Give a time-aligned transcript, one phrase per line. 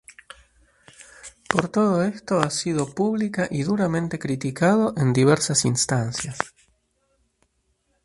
[1.47, 6.39] Por todo esto ha sido pública y duramente criticado en diversas instancias.